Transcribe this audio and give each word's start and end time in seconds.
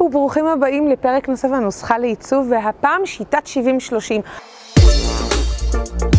וברוכים 0.00 0.46
הבאים 0.46 0.88
לפרק 0.88 1.28
נוסף 1.28 1.48
הנוסחה 1.52 1.98
לעיצוב, 1.98 2.46
והפעם 2.50 3.06
שיטת 3.06 3.48
70-30. 5.74 6.15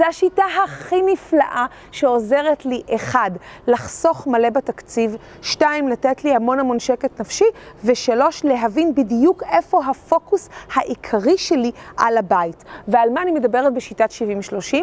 זו 0.00 0.06
השיטה 0.06 0.44
הכי 0.64 1.02
נפלאה 1.02 1.66
שעוזרת 1.92 2.66
לי, 2.66 2.82
אחד, 2.94 3.30
לחסוך 3.66 4.26
מלא 4.26 4.50
בתקציב, 4.50 5.16
שתיים, 5.42 5.88
לתת 5.88 6.24
לי 6.24 6.34
המון 6.34 6.60
המון 6.60 6.78
שקט 6.78 7.20
נפשי, 7.20 7.44
ושלוש, 7.84 8.44
להבין 8.44 8.94
בדיוק 8.94 9.42
איפה 9.42 9.80
הפוקוס 9.84 10.48
העיקרי 10.74 11.38
שלי 11.38 11.70
על 11.96 12.16
הבית. 12.16 12.64
ועל 12.88 13.10
מה 13.10 13.22
אני 13.22 13.30
מדברת 13.30 13.74
בשיטת 13.74 14.10
70-30? 14.74 14.76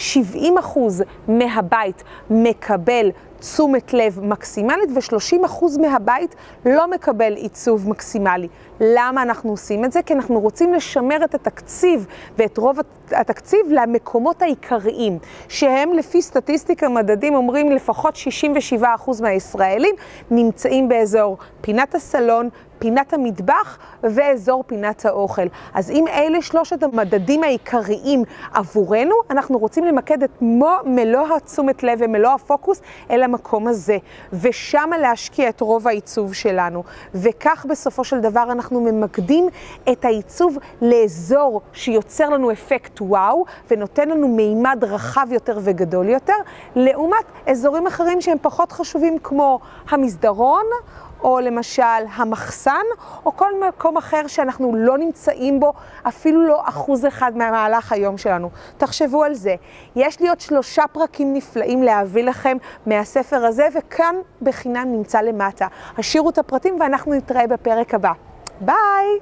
70 0.00 0.58
אחוז 0.58 1.02
מהבית 1.28 2.04
מקבל 2.30 3.10
תשומת 3.40 3.92
לב 3.92 4.20
מקסימלית 4.22 4.90
ו-30% 4.94 5.80
מהבית 5.80 6.34
לא 6.66 6.90
מקבל 6.90 7.32
עיצוב 7.36 7.88
מקסימלי. 7.88 8.48
למה 8.80 9.22
אנחנו 9.22 9.50
עושים 9.50 9.84
את 9.84 9.92
זה? 9.92 10.02
כי 10.02 10.14
אנחנו 10.14 10.40
רוצים 10.40 10.74
לשמר 10.74 11.24
את 11.24 11.34
התקציב 11.34 12.06
ואת 12.38 12.58
רוב 12.58 12.78
התקציב 13.10 13.60
למקומות 13.70 14.42
העיקריים, 14.42 15.18
שהם 15.48 15.92
לפי 15.92 16.22
סטטיסטיקה 16.22 16.88
מדדים 16.88 17.34
אומרים 17.34 17.72
לפחות 17.72 18.14
67% 18.82 18.84
מהישראלים 19.22 19.94
נמצאים 20.30 20.88
באזור 20.88 21.38
פינת 21.60 21.94
הסלון, 21.94 22.48
פינת 22.80 23.12
המטבח 23.12 23.78
ואזור 24.02 24.64
פינת 24.66 25.06
האוכל. 25.06 25.46
אז 25.74 25.90
אם 25.90 26.04
אלה 26.08 26.42
שלושת 26.42 26.82
המדדים 26.82 27.42
העיקריים 27.44 28.22
עבורנו, 28.54 29.14
אנחנו 29.30 29.58
רוצים 29.58 29.84
למקד 29.84 30.22
את 30.22 30.30
מלוא 30.84 31.36
התשומת 31.36 31.82
לב 31.82 31.98
ומלוא 32.02 32.30
הפוקוס 32.30 32.80
אל 33.10 33.22
המקום 33.22 33.66
הזה, 33.66 33.98
ושמה 34.32 34.98
להשקיע 34.98 35.48
את 35.48 35.60
רוב 35.60 35.88
העיצוב 35.88 36.34
שלנו. 36.34 36.82
וכך 37.14 37.66
בסופו 37.68 38.04
של 38.04 38.20
דבר 38.20 38.42
אנחנו 38.42 38.80
ממקדים 38.80 39.48
את 39.92 40.04
העיצוב 40.04 40.58
לאזור 40.82 41.60
שיוצר 41.72 42.28
לנו 42.28 42.52
אפקט 42.52 43.00
וואו, 43.00 43.44
ונותן 43.70 44.08
לנו 44.08 44.28
מימד 44.28 44.84
רחב 44.84 45.26
יותר 45.30 45.58
וגדול 45.62 46.08
יותר, 46.08 46.36
לעומת 46.76 47.24
אזורים 47.46 47.86
אחרים 47.86 48.20
שהם 48.20 48.38
פחות 48.42 48.72
חשובים 48.72 49.18
כמו 49.22 49.58
המסדרון, 49.90 50.64
או 51.22 51.40
למשל 51.40 51.82
המחסן, 52.14 52.84
או 53.26 53.36
כל 53.36 53.50
מקום 53.68 53.96
אחר 53.96 54.26
שאנחנו 54.26 54.76
לא 54.76 54.98
נמצאים 54.98 55.60
בו 55.60 55.72
אפילו 56.08 56.46
לא 56.46 56.62
אחוז 56.64 57.06
אחד 57.06 57.36
מהמהלך 57.36 57.92
היום 57.92 58.18
שלנו. 58.18 58.50
תחשבו 58.78 59.24
על 59.24 59.34
זה. 59.34 59.54
יש 59.96 60.20
לי 60.20 60.28
עוד 60.28 60.40
שלושה 60.40 60.84
פרקים 60.92 61.34
נפלאים 61.34 61.82
להביא 61.82 62.24
לכם 62.24 62.56
מהספר 62.86 63.44
הזה, 63.44 63.68
וכאן 63.74 64.14
בחינם 64.42 64.92
נמצא 64.92 65.20
למטה. 65.20 65.66
השאירו 65.98 66.30
את 66.30 66.38
הפרטים 66.38 66.80
ואנחנו 66.80 67.14
נתראה 67.14 67.46
בפרק 67.46 67.94
הבא. 67.94 68.12
ביי! 68.60 69.20